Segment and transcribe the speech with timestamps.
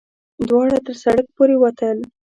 [0.47, 1.97] دواړه تر سړک پورې وتل.